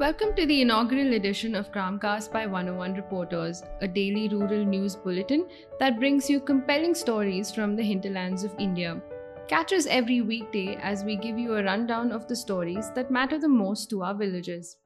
Welcome 0.00 0.34
to 0.36 0.46
the 0.46 0.62
inaugural 0.62 1.12
edition 1.12 1.54
of 1.54 1.70
Gramcast 1.72 2.32
by 2.32 2.46
101 2.46 2.94
Reporters, 2.94 3.62
a 3.82 3.86
daily 3.86 4.30
rural 4.30 4.64
news 4.64 4.96
bulletin 4.96 5.46
that 5.78 5.98
brings 5.98 6.30
you 6.30 6.40
compelling 6.40 6.94
stories 6.94 7.52
from 7.52 7.76
the 7.76 7.82
hinterlands 7.82 8.42
of 8.42 8.54
India. 8.58 9.02
Catch 9.46 9.74
us 9.74 9.84
every 9.84 10.22
weekday 10.22 10.76
as 10.76 11.04
we 11.04 11.16
give 11.16 11.38
you 11.38 11.54
a 11.54 11.62
rundown 11.62 12.12
of 12.12 12.26
the 12.28 12.34
stories 12.34 12.90
that 12.94 13.10
matter 13.10 13.38
the 13.38 13.46
most 13.46 13.90
to 13.90 14.02
our 14.02 14.14
villages. 14.14 14.78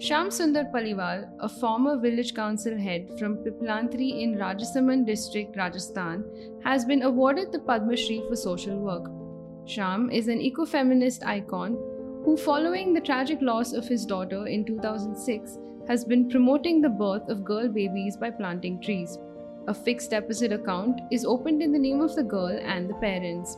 Shyam 0.00 0.30
Sundar 0.40 0.72
Paliwal, 0.72 1.28
a 1.38 1.48
former 1.48 2.00
village 2.00 2.34
council 2.34 2.76
head 2.76 3.16
from 3.16 3.36
Piplantri 3.36 4.22
in 4.24 4.34
Rajsamand 4.34 5.06
district, 5.06 5.56
Rajasthan, 5.56 6.24
has 6.64 6.84
been 6.84 7.02
awarded 7.02 7.52
the 7.52 7.60
Padma 7.60 7.96
Shri 7.96 8.24
for 8.28 8.34
social 8.34 8.76
work. 8.76 9.23
Shyam 9.66 10.12
is 10.12 10.28
an 10.28 10.40
eco-feminist 10.40 11.24
icon 11.24 11.78
who, 12.24 12.36
following 12.36 12.92
the 12.92 13.00
tragic 13.00 13.40
loss 13.40 13.72
of 13.72 13.88
his 13.88 14.04
daughter 14.04 14.46
in 14.46 14.64
2006, 14.64 15.58
has 15.88 16.04
been 16.04 16.28
promoting 16.28 16.80
the 16.80 16.88
birth 16.88 17.28
of 17.28 17.44
girl 17.44 17.68
babies 17.68 18.16
by 18.16 18.30
planting 18.30 18.80
trees. 18.80 19.18
A 19.66 19.74
fixed 19.74 20.10
deposit 20.10 20.52
account 20.52 21.00
is 21.10 21.24
opened 21.24 21.62
in 21.62 21.72
the 21.72 21.78
name 21.78 22.02
of 22.02 22.14
the 22.14 22.22
girl 22.22 22.58
and 22.62 22.88
the 22.88 22.94
parents. 22.94 23.56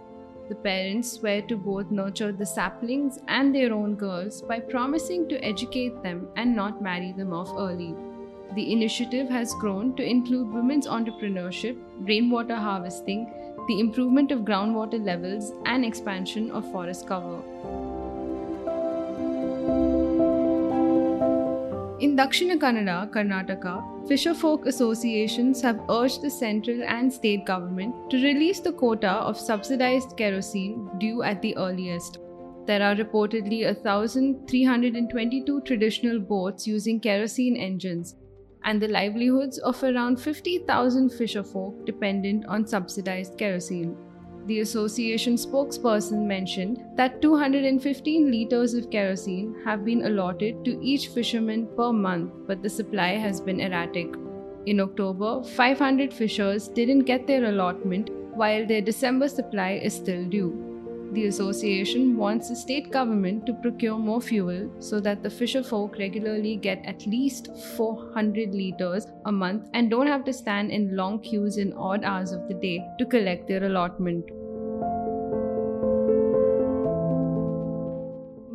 The 0.49 0.55
parents 0.55 1.11
swear 1.11 1.43
to 1.43 1.57
both 1.57 1.91
nurture 1.91 2.31
the 2.31 2.47
saplings 2.47 3.19
and 3.27 3.53
their 3.53 3.73
own 3.73 3.97
girls 3.97 4.43
by 4.43 4.61
promising 4.61 5.29
to 5.29 5.45
educate 5.45 6.03
them 6.05 6.29
and 6.37 6.55
not 6.55 6.81
marry 6.81 7.13
them 7.13 7.33
off 7.33 7.51
early. 7.57 7.97
The 8.55 8.73
initiative 8.73 9.29
has 9.29 9.53
grown 9.55 9.97
to 9.97 10.09
include 10.09 10.53
women's 10.53 10.87
entrepreneurship, 10.87 11.77
rainwater 11.99 12.55
harvesting, 12.55 13.33
the 13.67 13.81
improvement 13.81 14.33
of 14.33 14.41
groundwater 14.41 15.05
levels, 15.05 15.53
and 15.65 15.85
expansion 15.85 16.51
of 16.51 16.71
forest 16.73 17.07
cover. 17.07 17.43
In 21.99 22.15
Dakshina 22.15 22.59
Kannada, 22.59 23.11
Karnataka, 23.11 23.83
fisherfolk 24.07 24.67
associations 24.67 25.63
have 25.63 25.81
urged 25.89 26.21
the 26.23 26.31
central 26.31 26.83
and 26.85 27.13
state 27.13 27.47
government 27.47 27.95
to 28.11 28.23
release 28.23 28.61
the 28.61 28.73
quota 28.73 29.11
of 29.11 29.39
subsidized 29.39 30.17
kerosene 30.17 30.91
due 30.99 31.23
at 31.23 31.41
the 31.41 31.57
earliest. 31.57 32.19
There 32.67 32.83
are 32.83 32.95
reportedly 32.95 33.65
1,322 33.65 35.61
traditional 35.63 36.19
boats 36.19 36.67
using 36.67 37.01
kerosene 37.01 37.57
engines, 37.57 38.15
and 38.67 38.83
the 38.83 38.89
livelihoods 38.89 39.59
of 39.59 39.83
around 39.83 40.21
50,000 40.21 41.11
fisherfolk 41.11 41.87
dependent 41.87 42.45
on 42.47 42.67
subsidized 42.67 43.39
kerosene. 43.39 43.97
The 44.47 44.61
association 44.61 45.35
spokesperson 45.35 46.27
mentioned 46.27 46.85
that 46.97 47.23
215 47.23 48.31
litres 48.31 48.75
of 48.75 48.91
kerosene 48.91 49.57
have 49.65 49.85
been 49.85 50.05
allotted 50.07 50.65
to 50.65 50.81
each 50.81 51.09
fisherman 51.09 51.69
per 51.77 51.93
month, 51.93 52.33
but 52.47 52.63
the 52.63 52.69
supply 52.69 53.15
has 53.15 53.41
been 53.41 53.61
erratic. 53.61 54.15
In 54.67 54.81
October, 54.81 55.43
500 55.43 56.13
fishers 56.13 56.69
didn't 56.69 57.05
get 57.05 57.27
their 57.27 57.47
allotment, 57.47 58.11
while 58.35 58.67
their 58.67 58.81
December 58.81 59.29
supply 59.29 59.81
is 59.83 59.95
still 59.95 60.25
due. 60.29 60.66
The 61.17 61.29
association 61.29 62.19
wants 62.19 62.51
the 62.51 62.55
state 62.55 62.91
government 62.91 63.47
to 63.47 63.55
procure 63.55 63.97
more 63.97 64.21
fuel 64.21 64.71
so 64.81 65.01
that 65.01 65.23
the 65.23 65.31
fisher 65.31 65.63
folk 65.63 65.97
regularly 65.99 66.57
get 66.57 66.85
at 66.85 67.07
least 67.07 67.49
400 67.79 68.55
litres 68.55 69.07
a 69.25 69.33
month 69.33 69.67
and 69.73 69.89
don't 69.89 70.09
have 70.09 70.27
to 70.27 70.33
stand 70.35 70.71
in 70.71 70.95
long 70.95 71.21
queues 71.21 71.57
in 71.57 71.73
odd 71.73 72.05
hours 72.05 72.33
of 72.33 72.47
the 72.49 72.55
day 72.55 72.87
to 72.99 73.07
collect 73.07 73.49
their 73.49 73.65
allotment. 73.65 74.31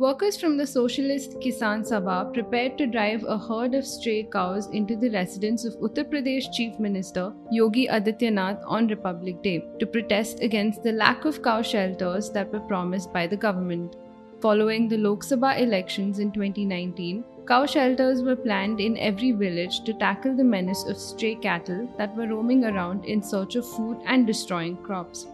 Workers 0.02 0.36
from 0.36 0.56
the 0.56 0.66
Socialist 0.66 1.34
Kisan 1.38 1.82
Sabha 1.88 2.34
prepared 2.34 2.76
to 2.78 2.88
drive 2.88 3.22
a 3.22 3.38
herd 3.38 3.72
of 3.72 3.86
stray 3.86 4.24
cows 4.24 4.66
into 4.78 4.96
the 4.96 5.10
residence 5.10 5.64
of 5.64 5.76
Uttar 5.76 6.04
Pradesh 6.12 6.48
Chief 6.56 6.80
Minister 6.80 7.26
Yogi 7.52 7.86
Adityanath 7.86 8.64
on 8.66 8.88
Republic 8.88 9.40
Day 9.44 9.64
to 9.78 9.86
protest 9.86 10.40
against 10.40 10.82
the 10.82 10.90
lack 10.90 11.24
of 11.24 11.40
cow 11.44 11.62
shelters 11.62 12.30
that 12.30 12.52
were 12.52 12.66
promised 12.72 13.12
by 13.12 13.28
the 13.28 13.36
government. 13.44 13.94
Following 14.40 14.88
the 14.88 14.98
Lok 15.04 15.22
Sabha 15.28 15.52
elections 15.60 16.18
in 16.18 16.32
2019, 16.32 17.22
cow 17.46 17.64
shelters 17.64 18.22
were 18.22 18.34
planned 18.48 18.80
in 18.80 18.98
every 19.10 19.30
village 19.30 19.84
to 19.84 19.94
tackle 20.00 20.36
the 20.36 20.50
menace 20.56 20.84
of 20.88 20.98
stray 20.98 21.36
cattle 21.36 21.86
that 21.96 22.16
were 22.16 22.26
roaming 22.26 22.64
around 22.64 23.04
in 23.04 23.22
search 23.22 23.54
of 23.54 23.72
food 23.76 24.02
and 24.06 24.26
destroying 24.26 24.76
crops. 24.78 25.28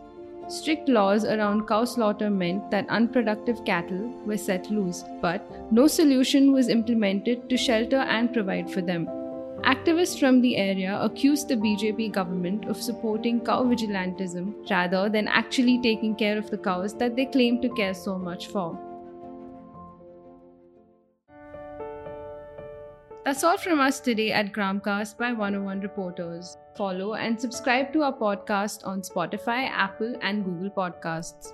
Strict 0.48 0.88
laws 0.88 1.26
around 1.26 1.68
cow 1.68 1.84
slaughter 1.84 2.30
meant 2.30 2.70
that 2.70 2.88
unproductive 2.88 3.62
cattle 3.66 4.08
were 4.24 4.38
set 4.38 4.70
loose, 4.70 5.04
but 5.20 5.42
no 5.70 5.86
solution 5.86 6.52
was 6.52 6.68
implemented 6.68 7.50
to 7.50 7.56
shelter 7.58 7.98
and 7.98 8.32
provide 8.32 8.70
for 8.70 8.80
them. 8.80 9.06
Activists 9.64 10.18
from 10.18 10.40
the 10.40 10.56
area 10.56 10.98
accused 11.02 11.48
the 11.48 11.56
BJP 11.56 12.12
government 12.12 12.64
of 12.64 12.80
supporting 12.80 13.44
cow 13.44 13.62
vigilantism 13.64 14.54
rather 14.70 15.10
than 15.10 15.28
actually 15.28 15.82
taking 15.82 16.14
care 16.14 16.38
of 16.38 16.48
the 16.48 16.56
cows 16.56 16.94
that 16.94 17.14
they 17.14 17.26
claim 17.26 17.60
to 17.60 17.68
care 17.74 17.92
so 17.92 18.18
much 18.18 18.46
for. 18.46 18.87
That's 23.28 23.44
all 23.44 23.58
from 23.58 23.78
us 23.78 24.00
today 24.00 24.32
at 24.32 24.54
Gramcast 24.54 25.18
by 25.18 25.34
101 25.34 25.80
Reporters. 25.80 26.56
Follow 26.74 27.12
and 27.12 27.38
subscribe 27.38 27.92
to 27.92 28.04
our 28.04 28.12
podcast 28.14 28.86
on 28.86 29.02
Spotify, 29.02 29.68
Apple, 29.68 30.16
and 30.22 30.46
Google 30.46 30.70
Podcasts. 30.70 31.52